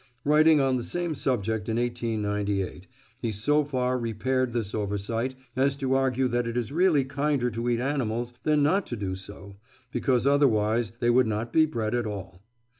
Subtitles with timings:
[0.25, 2.87] Writing on the same subject in 1898,
[3.21, 7.69] he so far repaired this oversight as to argue that it is really kinder to
[7.69, 9.57] eat animals than not to do so,
[9.91, 12.41] because otherwise they would not be bred at all!